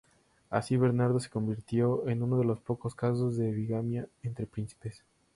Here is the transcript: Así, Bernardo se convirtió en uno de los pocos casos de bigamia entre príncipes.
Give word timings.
Así, 0.49 0.77
Bernardo 0.77 1.19
se 1.19 1.29
convirtió 1.29 2.07
en 2.07 2.23
uno 2.23 2.39
de 2.39 2.43
los 2.45 2.59
pocos 2.59 2.95
casos 2.95 3.37
de 3.37 3.51
bigamia 3.51 4.09
entre 4.23 4.47
príncipes. 4.47 5.03